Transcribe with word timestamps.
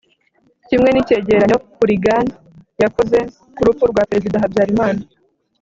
kimwe 0.67 0.89
n'icyegeranyo 0.91 1.57
hourigan 1.77 2.25
yakoze 2.81 3.19
ku 3.55 3.61
rupfu 3.67 3.83
rwa 3.91 4.03
perezida 4.09 4.41
habyarimana 4.43 5.01